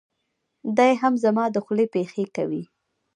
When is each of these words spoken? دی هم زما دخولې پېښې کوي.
دی 0.77 0.91
هم 1.01 1.13
زما 1.23 1.43
دخولې 1.57 1.85
پېښې 1.95 2.25
کوي. 2.35 2.63